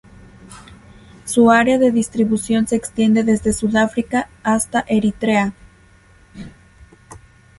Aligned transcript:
Su 1.25 1.51
área 1.51 1.77
de 1.77 1.91
distribución 1.91 2.67
se 2.67 2.75
extiende 2.75 3.21
desde 3.23 3.53
Sudáfrica 3.53 4.29
hasta 4.41 4.79
Eritrea. 4.87 5.53